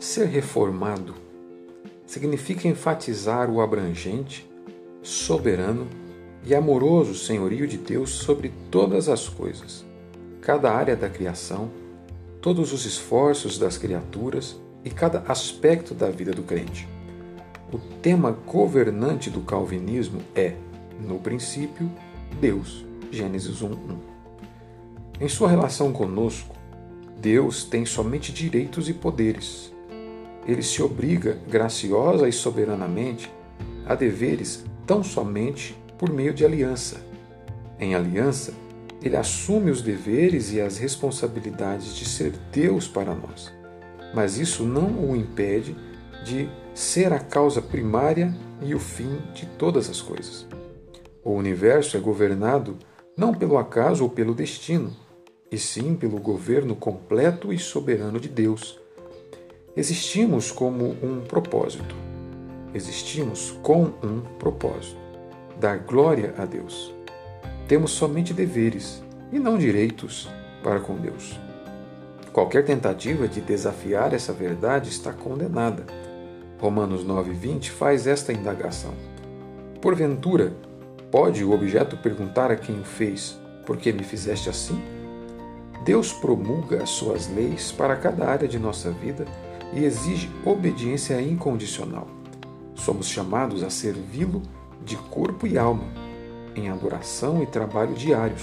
[0.00, 1.14] Ser reformado
[2.06, 4.50] significa enfatizar o abrangente,
[5.02, 5.86] soberano
[6.42, 9.84] e amoroso senhorio de Deus sobre todas as coisas,
[10.40, 11.70] cada área da criação,
[12.40, 16.88] todos os esforços das criaturas e cada aspecto da vida do crente.
[17.70, 20.54] O tema governante do calvinismo é,
[20.98, 21.90] no princípio,
[22.40, 22.86] Deus.
[23.10, 23.98] Gênesis 1:1.
[25.20, 26.56] Em sua relação conosco,
[27.18, 29.70] Deus tem somente direitos e poderes.
[30.50, 33.32] Ele se obriga graciosa e soberanamente
[33.86, 37.00] a deveres tão somente por meio de aliança.
[37.78, 38.52] Em aliança,
[39.00, 43.52] ele assume os deveres e as responsabilidades de ser Deus para nós,
[44.12, 45.76] mas isso não o impede
[46.24, 50.48] de ser a causa primária e o fim de todas as coisas.
[51.22, 52.76] O universo é governado
[53.16, 54.90] não pelo acaso ou pelo destino,
[55.48, 58.80] e sim pelo governo completo e soberano de Deus.
[59.76, 61.94] Existimos como um propósito.
[62.74, 64.98] Existimos com um propósito:
[65.60, 66.92] dar glória a Deus.
[67.68, 70.28] Temos somente deveres e não direitos
[70.60, 71.38] para com Deus.
[72.32, 75.86] Qualquer tentativa de desafiar essa verdade está condenada.
[76.58, 78.92] Romanos 9:20 faz esta indagação.
[79.80, 80.52] Porventura,
[81.12, 84.82] pode o objeto perguntar a quem o fez: Por que me fizeste assim?
[85.84, 89.24] Deus promulga as suas leis para cada área de nossa vida
[89.72, 92.08] e exige obediência incondicional.
[92.74, 94.42] Somos chamados a servi-lo
[94.84, 95.84] de corpo e alma
[96.54, 98.42] em adoração e trabalho diários,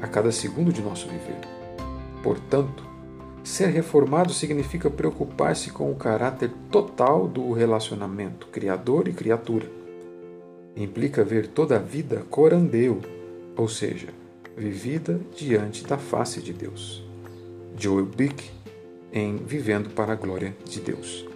[0.00, 1.40] a cada segundo de nosso viver.
[2.22, 2.84] Portanto,
[3.44, 9.70] ser reformado significa preocupar-se com o caráter total do relacionamento criador e criatura.
[10.76, 13.00] Implica ver toda a vida corandeu,
[13.56, 14.08] ou seja,
[14.56, 17.04] vivida diante da face de Deus.
[17.78, 18.50] Joel Bick,
[19.16, 21.35] em Vivendo para a Glória de Deus.